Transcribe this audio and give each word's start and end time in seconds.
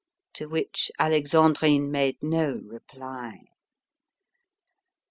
To 0.33 0.47
which 0.47 0.91
Alexandrine 0.97 1.91
made 1.91 2.17
no 2.23 2.59
reply. 2.65 3.41